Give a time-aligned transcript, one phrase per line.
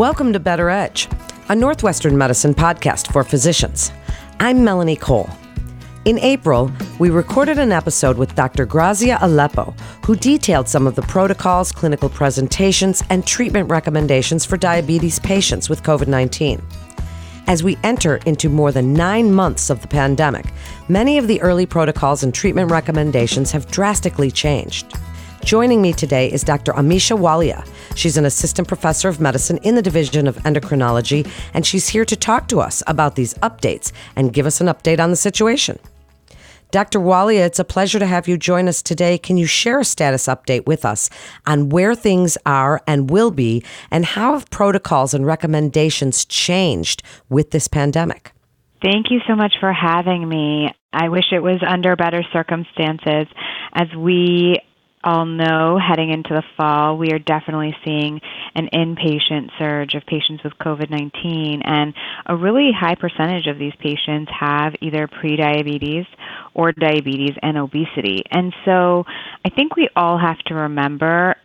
[0.00, 1.10] Welcome to Better Edge,
[1.50, 3.92] a Northwestern medicine podcast for physicians.
[4.38, 5.28] I'm Melanie Cole.
[6.06, 8.64] In April, we recorded an episode with Dr.
[8.64, 9.74] Grazia Aleppo,
[10.06, 15.82] who detailed some of the protocols, clinical presentations, and treatment recommendations for diabetes patients with
[15.82, 16.62] COVID 19.
[17.46, 20.46] As we enter into more than nine months of the pandemic,
[20.88, 24.96] many of the early protocols and treatment recommendations have drastically changed.
[25.44, 26.72] Joining me today is Dr.
[26.74, 27.66] Amisha Wallia.
[27.96, 32.14] She's an assistant professor of medicine in the Division of Endocrinology, and she's here to
[32.14, 35.78] talk to us about these updates and give us an update on the situation.
[36.70, 37.00] Dr.
[37.00, 39.18] Wallia, it's a pleasure to have you join us today.
[39.18, 41.10] Can you share a status update with us
[41.46, 47.50] on where things are and will be, and how have protocols and recommendations changed with
[47.50, 48.32] this pandemic?
[48.82, 50.70] Thank you so much for having me.
[50.92, 53.26] I wish it was under better circumstances
[53.74, 54.60] as we
[55.02, 58.20] all know heading into the fall, we are definitely seeing
[58.54, 61.94] an inpatient surge of patients with COVID 19, and
[62.26, 66.06] a really high percentage of these patients have either prediabetes
[66.54, 68.22] or diabetes and obesity.
[68.30, 69.04] And so
[69.44, 71.36] I think we all have to remember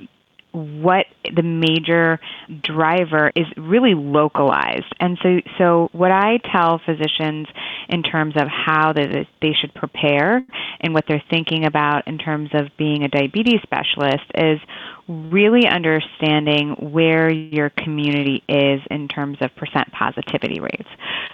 [0.55, 2.19] what the major
[2.61, 4.93] driver is really localized.
[4.99, 7.47] And so, so what I tell physicians
[7.89, 10.45] in terms of how they, they should prepare
[10.79, 14.59] and what they're thinking about in terms of being a diabetes specialist is
[15.07, 20.89] really understanding where your community is in terms of percent positivity rates.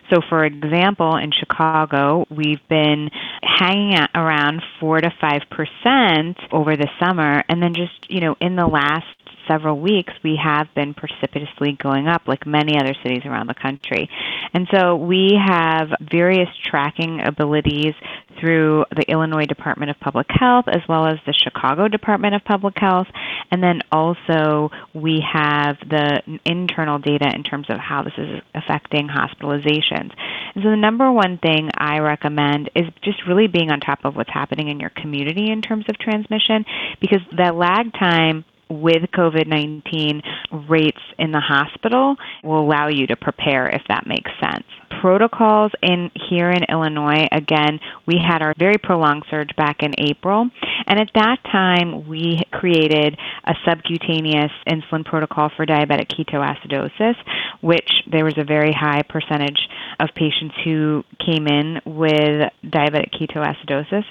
[0.09, 3.09] So, for example, in Chicago, we've been
[3.41, 8.55] hanging at around 4 to 5% over the summer, and then just, you know, in
[8.55, 9.05] the last
[9.51, 14.09] several weeks, we have been precipitously going up, like many other cities around the country.
[14.53, 17.93] And so we have various tracking abilities
[18.39, 22.75] through the Illinois Department of Public Health as well as the Chicago Department of Public
[22.77, 23.07] Health.
[23.51, 29.07] And then also we have the internal data in terms of how this is affecting
[29.07, 30.11] hospitalizations.
[30.55, 34.15] And so the number one thing I recommend is just really being on top of
[34.15, 36.65] what's happening in your community in terms of transmission
[36.99, 40.21] because that lag time with COVID 19
[40.69, 44.65] rates in the hospital will allow you to prepare if that makes sense.
[45.01, 50.49] Protocols in here in Illinois, again, we had our very prolonged surge back in April,
[50.87, 57.15] and at that time we created a subcutaneous insulin protocol for diabetic ketoacidosis,
[57.61, 59.67] which there was a very high percentage
[59.99, 64.03] of patients who came in with diabetic ketoacidosis,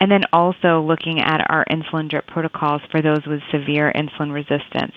[0.00, 4.92] and then also looking at our insulin drip protocols for those with severe insulin resistance.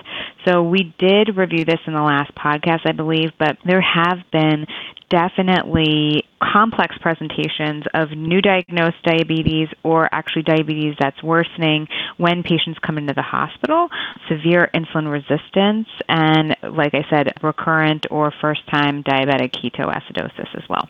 [0.48, 4.66] So we did review this in the last podcast, I believe, but there have been
[5.12, 12.98] definitely complex presentations of new diagnosed diabetes or actually diabetes that's worsening when patients come
[12.98, 13.90] into the hospital,
[14.28, 20.90] severe insulin resistance, and like I said, recurrent or first time diabetic ketoacidosis as well.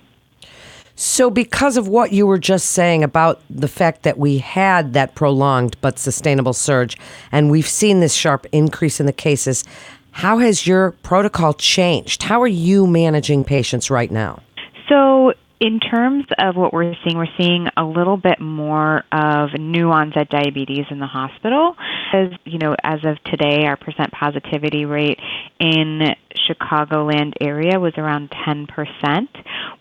[0.96, 5.16] So, because of what you were just saying about the fact that we had that
[5.16, 6.96] prolonged but sustainable surge,
[7.32, 9.64] and we've seen this sharp increase in the cases,
[10.12, 12.24] how has your protocol changed?
[12.24, 14.42] How are you managing patients right now?
[14.88, 19.92] So, in terms of what we're seeing, we're seeing a little bit more of new
[19.92, 21.76] onset diabetes in the hospital.
[22.12, 25.20] As you know, as of today, our percent positivity rate
[25.60, 26.16] in
[26.50, 29.28] Chicagoland area was around 10%.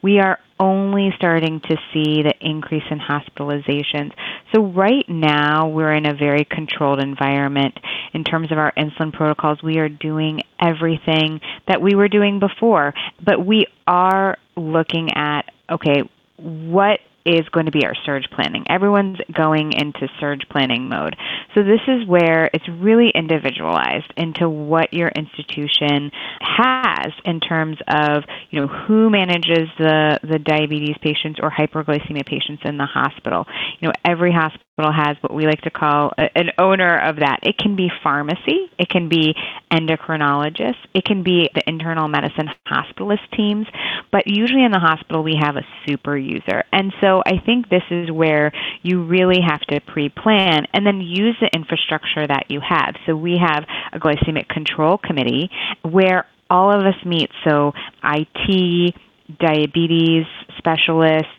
[0.03, 4.13] We are only starting to see the increase in hospitalizations.
[4.55, 7.79] So, right now, we're in a very controlled environment
[8.13, 9.63] in terms of our insulin protocols.
[9.63, 12.93] We are doing everything that we were doing before,
[13.25, 16.03] but we are looking at okay,
[16.37, 18.65] what is going to be our surge planning.
[18.69, 21.17] Everyone's going into surge planning mode.
[21.55, 26.11] So this is where it's really individualized into what your institution
[26.41, 32.63] has in terms of, you know, who manages the the diabetes patients or hyperglycemia patients
[32.65, 33.47] in the hospital.
[33.81, 37.41] You know, every hospital has what we like to call a, an owner of that.
[37.43, 39.35] It can be pharmacy, it can be
[39.71, 43.67] endocrinologists, it can be the internal medicine hospitalist teams,
[44.11, 46.65] but usually in the hospital we have a super user.
[46.73, 51.01] And so I think this is where you really have to pre plan and then
[51.01, 52.95] use the infrastructure that you have.
[53.07, 55.51] So we have a glycemic control committee
[55.83, 57.31] where all of us meet.
[57.47, 57.73] So
[58.03, 58.95] IT,
[59.39, 60.27] diabetes
[60.59, 61.31] specialists,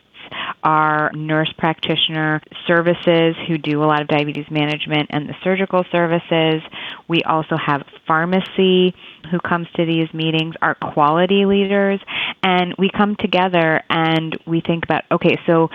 [0.62, 6.62] our nurse practitioner services who do a lot of diabetes management and the surgical services.
[7.08, 8.94] We also have pharmacy
[9.30, 12.00] who comes to these meetings, our quality leaders,
[12.42, 15.68] and we come together and we think about okay, so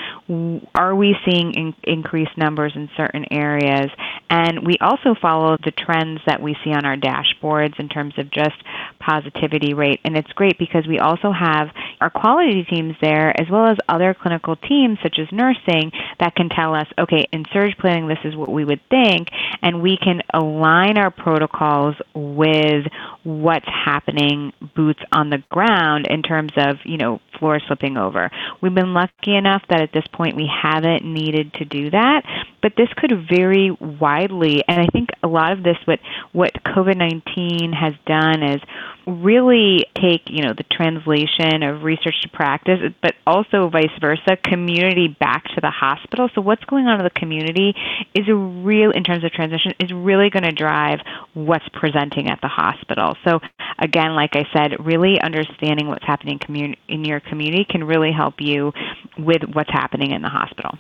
[0.76, 3.90] are we seeing in- increased numbers in certain areas?
[4.30, 8.30] And we also follow the trends that we see on our dashboards in terms of
[8.32, 8.56] just
[9.00, 10.02] positivity rate.
[10.04, 11.70] And it's great because we also have
[12.02, 16.50] our quality teams there as well as other clinical teams such as nursing that can
[16.50, 19.28] tell us, okay, in surge planning, this is what we would think,
[19.62, 22.86] and we can align our protocols with
[23.28, 28.32] what's happening boots on the ground in terms of, you know, floor slipping over.
[28.62, 32.22] We've been lucky enough that at this point we haven't needed to do that,
[32.62, 34.64] but this could vary widely.
[34.66, 36.00] And I think a lot of this, what,
[36.32, 38.62] what COVID 19 has done is
[39.06, 45.08] really take, you know, the translation of research to practice, but also vice versa, community
[45.08, 46.30] back to the hospital.
[46.36, 47.74] So what's going on in the community
[48.14, 51.00] is a real, in terms of transition, is really going to drive
[51.34, 53.16] what's presenting at the hospital.
[53.24, 53.40] So
[53.80, 56.40] again, like I said, really understanding what's happening
[56.88, 58.72] in your community can really help you
[59.18, 60.78] with what's happening in the hospital.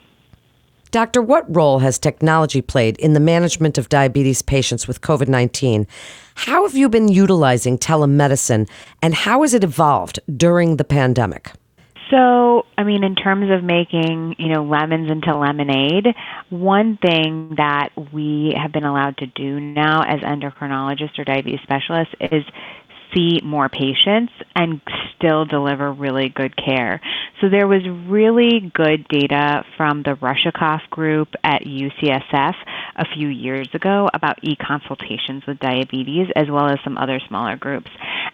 [0.91, 5.85] Doctor, what role has technology played in the management of diabetes patients with COVID 19?
[6.35, 8.69] How have you been utilizing telemedicine
[9.01, 11.51] and how has it evolved during the pandemic?
[12.09, 16.07] So, I mean, in terms of making, you know, lemons into lemonade,
[16.49, 22.13] one thing that we have been allowed to do now as endocrinologists or diabetes specialists
[22.21, 22.43] is
[23.15, 24.81] see more patients and
[25.15, 27.01] still deliver really good care.
[27.41, 32.55] So there was really good data from the Rushakoff group at UCSF
[32.97, 37.89] a few years ago about e-consultations with diabetes as well as some other smaller groups.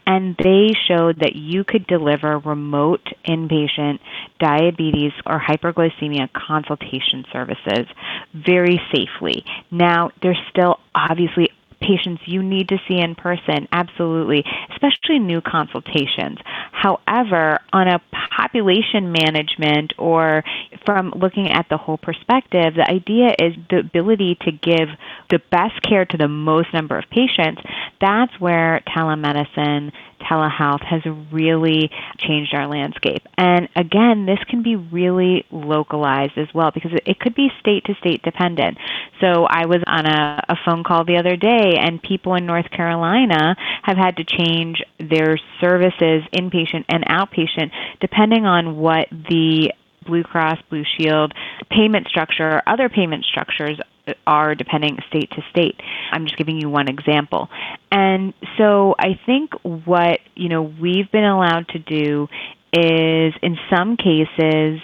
[0.05, 3.99] And they showed that you could deliver remote inpatient
[4.39, 7.87] diabetes or hyperglycemia consultation services
[8.33, 9.43] very safely.
[9.71, 11.49] Now, there's still obviously
[11.83, 16.39] patients you need to see in person, absolutely, especially new consultations.
[16.71, 18.01] However, on a
[18.35, 20.43] population management or
[20.85, 24.89] from looking at the whole perspective, the idea is the ability to give
[25.29, 27.61] the best care to the most number of patients.
[28.03, 29.93] That's where telemedicine
[30.29, 31.01] telehealth has
[31.31, 33.23] really changed our landscape.
[33.37, 37.95] And again, this can be really localized as well because it could be state to
[37.95, 38.77] state dependent.
[39.21, 42.69] So I was on a, a phone call the other day, and people in North
[42.71, 47.71] Carolina have had to change their services, inpatient and outpatient,
[48.01, 49.71] depending on what the
[50.05, 51.33] Blue Cross Blue Shield
[51.69, 53.79] payment structure, other payment structures
[54.27, 55.79] are depending state to state.
[56.11, 57.49] I'm just giving you one example.
[57.91, 62.27] And so I think what, you know, we've been allowed to do
[62.73, 64.81] is in some cases,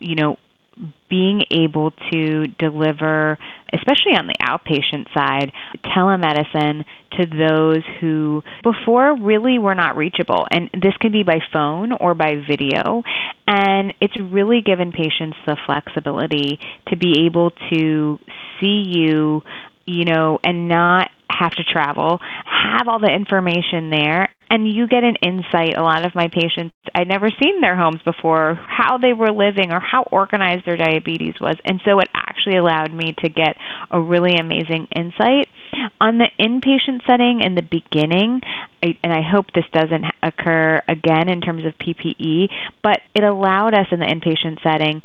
[0.00, 0.36] you know,
[1.08, 3.38] being able to deliver,
[3.72, 5.52] especially on the outpatient side,
[5.84, 10.46] telemedicine to those who before really were not reachable.
[10.50, 13.02] And this can be by phone or by video.
[13.46, 16.58] And it's really given patients the flexibility
[16.88, 18.18] to be able to
[18.60, 19.42] see you,
[19.86, 25.04] you know, and not have to travel, have all the information there, and you get
[25.04, 25.76] an insight.
[25.76, 29.72] A lot of my patients, I'd never seen their homes before, how they were living
[29.72, 31.56] or how organized their diabetes was.
[31.64, 33.56] And so it actually allowed me to get
[33.90, 35.48] a really amazing insight.
[36.00, 38.40] On the inpatient setting in the beginning,
[38.82, 42.48] I, and I hope this doesn't occur again in terms of PPE,
[42.82, 45.02] but it allowed us in the inpatient setting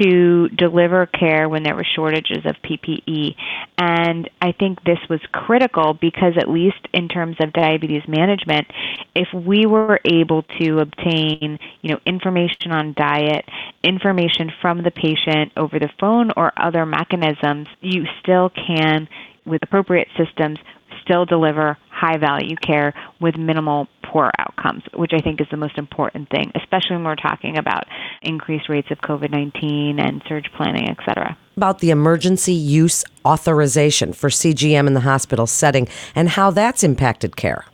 [0.00, 3.34] to deliver care when there were shortages of PPE.
[3.78, 8.66] And I think this was critical because, at least in terms of diabetes management,
[9.14, 13.44] if we were able to obtain, you know, information on diet,
[13.82, 19.08] information from the patient over the phone or other mechanisms, you still can,
[19.44, 20.58] with appropriate systems,
[21.02, 25.78] still deliver high value care with minimal poor outcomes, which I think is the most
[25.78, 27.84] important thing, especially when we're talking about
[28.22, 31.36] increased rates of COVID 19 and surge planning, et cetera.
[31.56, 37.36] About the emergency use authorization for CGM in the hospital setting and how that's impacted
[37.36, 37.64] care.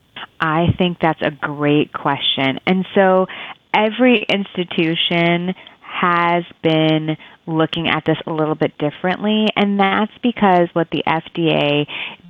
[0.41, 2.61] I think that's a great question.
[2.67, 3.27] And so
[3.75, 10.89] every institution has been looking at this a little bit differently, and that's because what
[10.91, 11.87] the FDA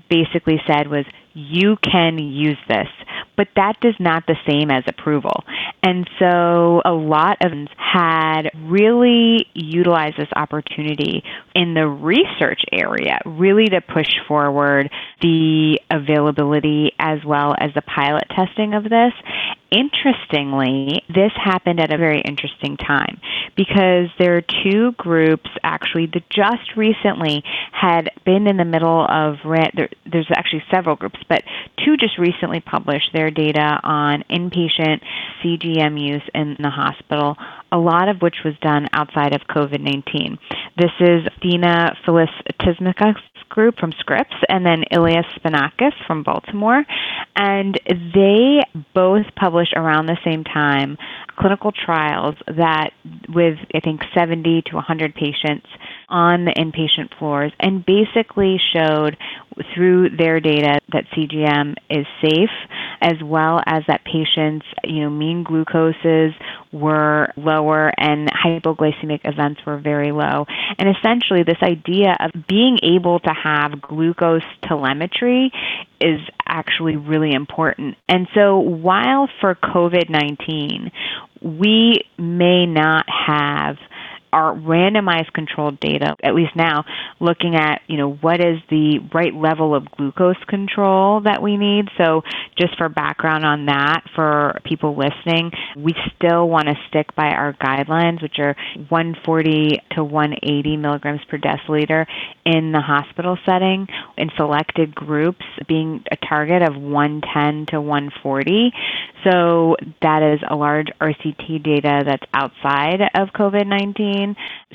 [0.09, 2.89] basically said was you can use this,
[3.37, 5.45] but that does not the same as approval.
[5.83, 11.23] And so a lot of had really utilized this opportunity
[11.55, 18.25] in the research area, really to push forward the availability as well as the pilot
[18.35, 19.13] testing of this.
[19.71, 23.21] interestingly, this happened at a very interesting time
[23.57, 27.43] because there are two groups actually that just recently
[27.73, 31.43] had been in the middle of there, there's actually several groups, but
[31.85, 35.01] two just recently published their data on inpatient
[35.43, 37.37] CGM use in the hospital,
[37.73, 40.39] a lot of which was done outside of COVID 19.
[40.77, 42.31] This is Dina Phyllis
[42.61, 46.85] Tismikak's group from Scripps and then Elias Spanakis from Baltimore.
[47.37, 48.61] And they
[48.95, 50.97] both published around the same time
[51.39, 52.91] clinical trials that
[53.29, 55.67] with I think 70 to 100 patients
[56.11, 59.17] on the inpatient floors and basically showed
[59.75, 62.51] through their data that CGM is safe
[63.01, 66.33] as well as that patients, you know, mean glucoses
[66.73, 70.47] were lower and hypoglycemic events were very low.
[70.79, 75.51] And essentially this idea of being able to have glucose telemetry
[76.01, 77.97] is actually really important.
[78.09, 80.91] And so while for COVID-19
[81.43, 83.77] we may not have
[84.33, 86.85] our randomized controlled data, at least now,
[87.19, 91.87] looking at, you know, what is the right level of glucose control that we need.
[91.99, 92.23] So
[92.59, 97.53] just for background on that, for people listening, we still want to stick by our
[97.55, 98.57] guidelines, which are
[98.89, 102.07] 140 to 180 milligrams per deciliter
[102.45, 108.73] in the hospital setting, in selected groups being a target of 110 to 140.
[109.25, 114.20] So that is a large RCT data that's outside of COVID 19.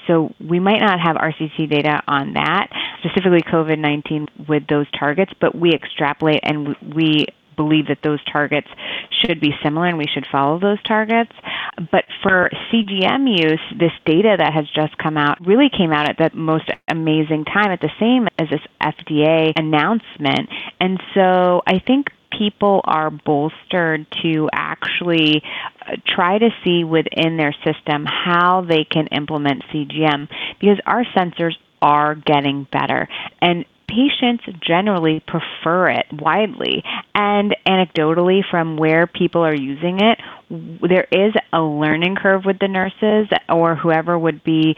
[0.08, 2.68] So we might not have RCT data on that,
[3.00, 7.26] specifically COVID 19 with those targets, but we extrapolate and we
[7.56, 8.68] believe that those targets
[9.22, 11.32] should be similar and we should follow those targets.
[11.92, 16.18] But for CGM use, this data that has just come out really came out at
[16.18, 20.50] the most amazing time, at the same as this FDA announcement.
[20.80, 25.42] And so I think people are bolstered to actually
[26.06, 30.28] try to see within their system how they can implement CGM
[30.60, 33.08] because our sensors are getting better.
[33.42, 36.84] And patients generally prefer it widely.
[37.14, 42.68] And anecdotally, from where people are using it, there is a learning curve with the
[42.68, 44.76] nurses or whoever would be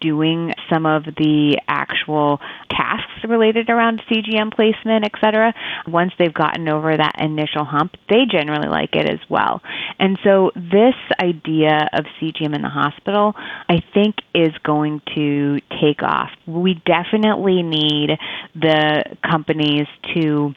[0.00, 2.40] doing some of the actual
[2.70, 5.52] tasks related around CGM placement, etc.
[5.86, 9.60] Once they've gotten over that initial hump, they generally like it as well.
[9.98, 13.34] And so this idea of CGM in the hospital,
[13.68, 16.30] I think is going to take off.
[16.50, 18.10] We definitely need
[18.54, 20.54] the companies to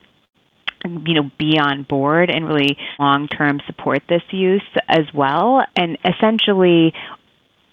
[0.86, 5.64] you know be on board and really long term support this use as well.
[5.76, 6.94] And essentially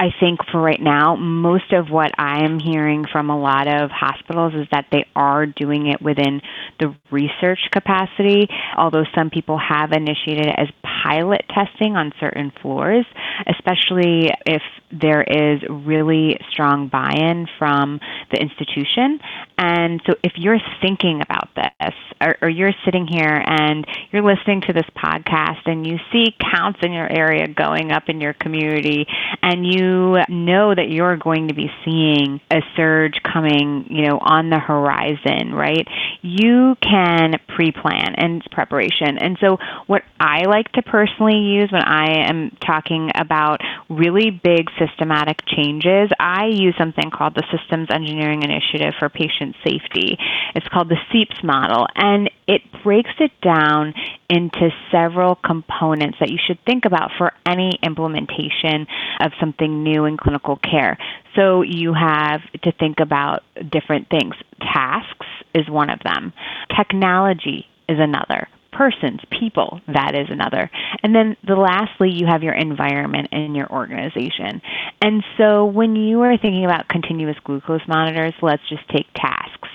[0.00, 3.90] I think for right now, most of what I am hearing from a lot of
[3.90, 6.40] hospitals is that they are doing it within
[6.78, 10.68] the research capacity, although some people have initiated it as
[11.04, 13.04] pilot testing on certain floors,
[13.46, 18.00] especially if there is really strong buy in from
[18.32, 19.20] the institution.
[19.58, 21.92] And so if you're thinking about this,
[22.22, 26.80] or, or you're sitting here and you're listening to this podcast and you see counts
[26.82, 29.06] in your area going up in your community,
[29.42, 29.89] and you
[30.28, 35.54] know that you're going to be seeing a surge coming, you know, on the horizon,
[35.54, 35.86] right?
[36.22, 39.18] You can pre-plan and preparation.
[39.18, 44.66] And so what I like to personally use when I am talking about really big
[44.78, 50.16] systematic changes, I use something called the Systems Engineering Initiative for Patient Safety.
[50.54, 53.94] It's called the SEIPS model, and it breaks it down
[54.28, 58.86] into several components that you should think about for any implementation
[59.20, 60.98] of something new in clinical care.
[61.36, 64.34] So you have to think about different things.
[64.60, 66.32] Tasks is one of them.
[66.76, 70.70] Technology is another persons, people, that is another.
[71.02, 74.62] And then the lastly, you have your environment and your organization.
[75.02, 79.68] And so when you are thinking about continuous glucose monitors, let's just take tasks.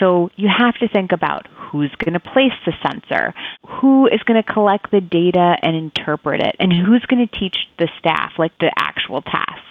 [0.00, 3.34] So you have to think about who's going to place the sensor,
[3.66, 7.56] who is going to collect the data and interpret it, and who's going to teach
[7.78, 9.66] the staff, like the actual tasks.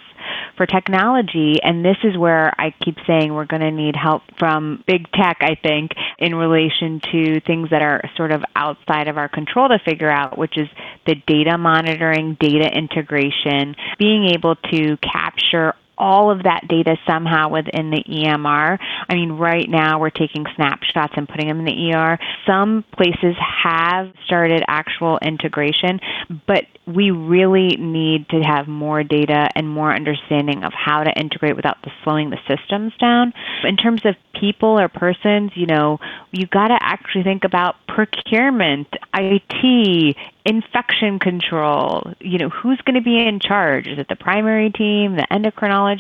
[0.55, 4.83] For technology, and this is where I keep saying we're going to need help from
[4.85, 9.29] big tech, I think, in relation to things that are sort of outside of our
[9.29, 10.67] control to figure out, which is
[11.07, 17.91] the data monitoring, data integration, being able to capture all of that data somehow within
[17.91, 18.79] the EMR.
[19.07, 22.17] I mean, right now we're taking snapshots and putting them in the ER.
[22.47, 25.99] Some places have started actual integration,
[26.47, 31.55] but we really need to have more data and more understanding of how to integrate
[31.55, 33.31] without the slowing the systems down.
[33.63, 35.99] In terms of people or persons, you know,
[36.31, 42.13] you've got to actually think about procurement, IT, infection control.
[42.19, 43.87] You know, who's going to be in charge?
[43.87, 45.90] Is it the primary team, the endocrinologist?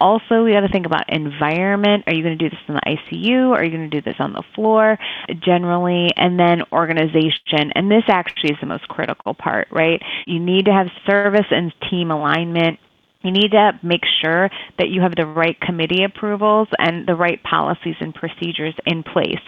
[0.00, 2.04] Also, we got to think about environment.
[2.06, 3.50] Are you going to do this in the ICU?
[3.50, 4.98] Are you going to do this on the floor
[5.40, 6.08] generally?
[6.16, 7.72] And then organization.
[7.74, 10.00] And this actually is the most critical part, right?
[10.26, 12.78] You need to have service and team alignment
[13.22, 17.42] you need to make sure that you have the right committee approvals and the right
[17.42, 19.40] policies and procedures in place.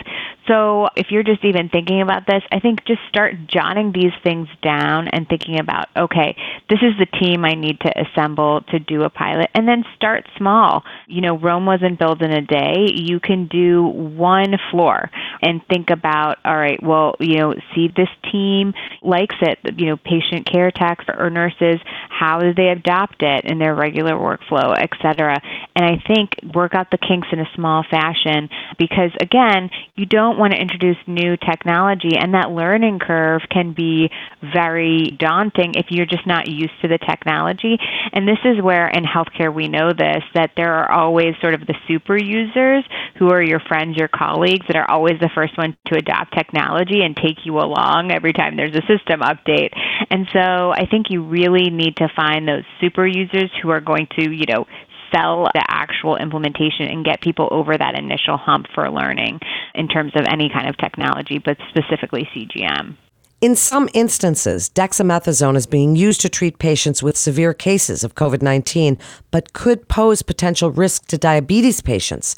[0.47, 4.49] So, if you're just even thinking about this, I think just start jotting these things
[4.63, 6.37] down and thinking about, okay,
[6.69, 10.29] this is the team I need to assemble to do a pilot, and then start
[10.37, 10.83] small.
[11.07, 12.89] You know, Rome wasn't built in a day.
[12.95, 18.09] You can do one floor and think about, all right, well, you know, see this
[18.31, 23.45] team likes it, you know, patient care techs or nurses, how do they adopt it?
[23.45, 25.41] And their regular workflow, et cetera.
[25.75, 30.39] And I think work out the kinks in a small fashion because, again, you don't
[30.39, 34.11] want to introduce new technology, and that learning curve can be
[34.43, 37.79] very daunting if you're just not used to the technology.
[38.13, 41.61] And this is where in healthcare we know this that there are always sort of
[41.61, 42.85] the super users
[43.19, 47.01] who are your friends, your colleagues that are always the first one to adopt technology
[47.03, 49.71] and take you along every time there's a system update.
[50.11, 54.07] And so I think you really need to find those super users who are going
[54.19, 54.67] to, you know,
[55.15, 59.41] sell the actual implementation and get people over that initial hump for learning
[59.75, 62.97] in terms of any kind of technology, but specifically CGM.
[63.41, 68.41] In some instances, dexamethasone is being used to treat patients with severe cases of COVID
[68.41, 68.97] 19,
[69.31, 72.37] but could pose potential risk to diabetes patients.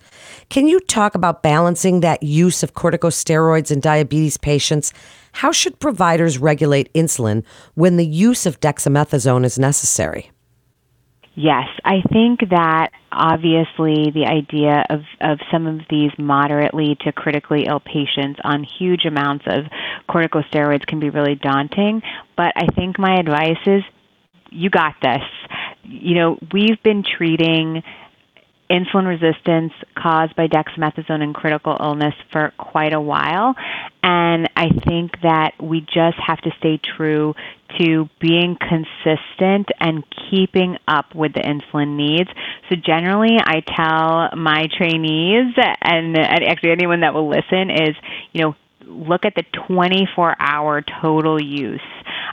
[0.49, 4.93] Can you talk about balancing that use of corticosteroids in diabetes patients?
[5.31, 7.45] How should providers regulate insulin
[7.75, 10.33] when the use of dexamethasone is necessary?
[11.39, 17.67] Yes, I think that obviously the idea of, of some of these moderately to critically
[17.69, 19.65] ill patients on huge amounts of
[20.09, 22.01] corticosteroids can be really daunting.
[22.39, 23.83] But I think my advice is
[24.51, 25.23] you got this.
[25.85, 27.83] You know, we've been treating
[28.71, 33.55] insulin resistance caused by dexamethasone and critical illness for quite a while.
[34.03, 37.35] And I think that we just have to stay true
[37.79, 42.31] to being consistent and keeping up with the insulin needs.
[42.69, 47.97] So generally, I tell my trainees and actually anyone that will listen is,
[48.33, 48.55] you know,
[48.87, 51.81] look at the 24 hour total use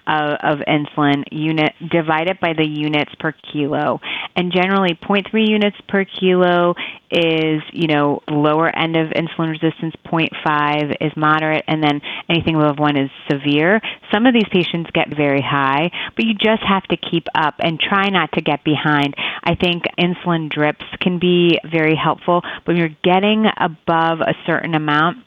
[0.08, 4.00] of, of, insulin unit divide it by the units per kilo.
[4.36, 6.76] And generally 0.3 units per kilo
[7.10, 12.80] is you know lower end of insulin resistance 0.5 is moderate and then anything above
[12.80, 13.80] 1 is severe.
[14.12, 17.80] Some of these patients get very high but you just have to keep up and
[17.80, 19.16] try not to get behind.
[19.44, 25.18] I think insulin drips can be very helpful when you're getting above a certain amount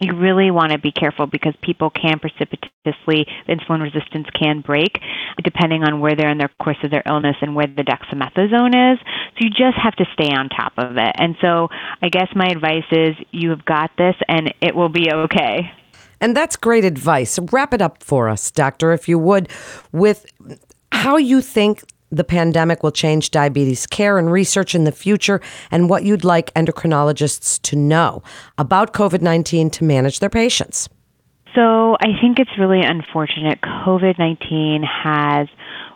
[0.00, 4.98] you really want to be careful because people can precipitously, insulin resistance can break
[5.44, 8.98] depending on where they're in their course of their illness and where the dexamethasone is.
[9.00, 11.12] So you just have to stay on top of it.
[11.16, 11.68] And so
[12.02, 15.70] I guess my advice is you have got this and it will be okay.
[16.20, 17.38] And that's great advice.
[17.52, 19.48] Wrap it up for us, doctor, if you would,
[19.92, 20.26] with
[20.92, 25.88] how you think the pandemic will change diabetes care and research in the future, and
[25.88, 28.22] what you'd like endocrinologists to know
[28.58, 30.88] about COVID 19 to manage their patients.
[31.54, 33.60] So, I think it's really unfortunate.
[33.60, 35.48] COVID 19 has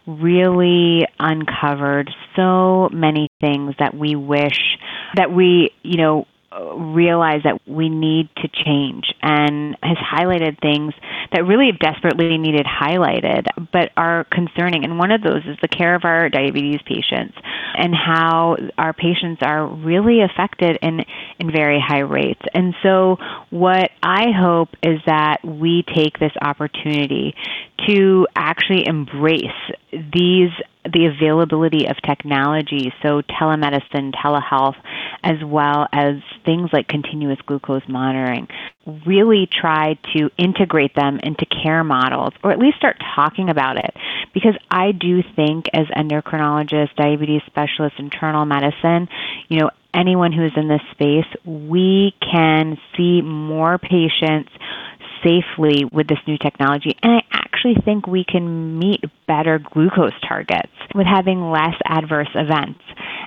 [0.07, 4.79] really uncovered so many things that we wish
[5.15, 6.27] that we, you know,
[6.77, 10.95] realize that we need to change and has highlighted things
[11.33, 14.85] that really have desperately needed highlighted but are concerning.
[14.85, 17.37] And one of those is the care of our diabetes patients
[17.77, 21.01] and how our patients are really affected in,
[21.39, 22.43] in very high rates.
[22.53, 23.17] And so,
[23.51, 27.35] what I hope is that we take this opportunity
[27.89, 29.45] to actually embrace
[29.91, 30.51] these
[30.85, 34.77] the availability of technology, so telemedicine, telehealth,
[35.25, 38.47] as well as things like continuous glucose monitoring,
[39.07, 43.97] really try to integrate them into care models or at least start talking about it.
[44.35, 49.09] Because I do think, as endocrinologists, diabetes specialists, internal medicine,
[49.49, 54.51] you know, anyone who is in this space, we can see more patients
[55.25, 56.97] safely with this new technology.
[57.03, 62.81] And I actually think we can meet better glucose targets with having less adverse events.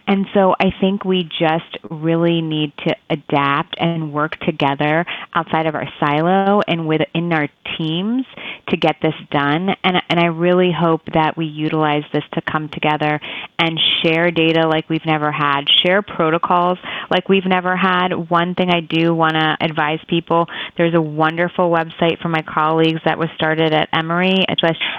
[0.07, 5.75] And so I think we just really need to adapt and work together outside of
[5.75, 8.25] our silo and within our teams
[8.69, 9.69] to get this done.
[9.83, 13.19] And, and I really hope that we utilize this to come together
[13.59, 16.77] and share data like we've never had, share protocols
[17.09, 18.09] like we've never had.
[18.29, 23.01] One thing I do want to advise people there's a wonderful website for my colleagues
[23.05, 24.45] that was started at Emory.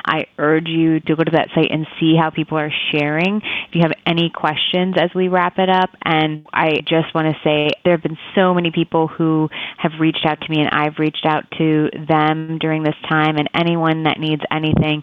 [0.04, 3.36] I urge you to go to that site and see how people are sharing.
[3.68, 7.40] If you have any questions as we wrap it up, and I just want to
[7.44, 10.98] say there have been so many people who have reached out to me, and I've
[10.98, 13.36] reached out to them during this time.
[13.36, 15.02] And anyone that needs anything,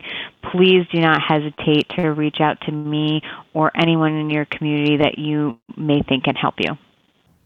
[0.51, 3.21] please do not hesitate to reach out to me
[3.53, 6.77] or anyone in your community that you may think can help you.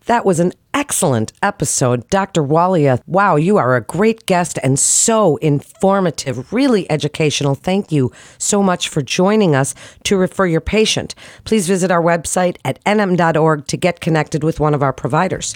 [0.06, 2.10] That was an excellent episode.
[2.10, 2.42] Dr.
[2.42, 7.54] Wallia, wow, you are a great guest and so informative, really educational.
[7.54, 11.16] Thank you so much for joining us to refer your patient.
[11.44, 15.56] Please visit our website at nm.org to get connected with one of our providers.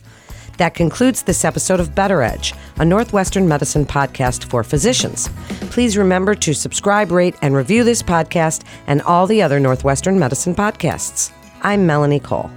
[0.63, 5.27] That concludes this episode of Better Edge, a Northwestern medicine podcast for physicians.
[5.71, 10.55] Please remember to subscribe, rate, and review this podcast and all the other Northwestern medicine
[10.55, 11.33] podcasts.
[11.63, 12.49] I'm Melanie Cole.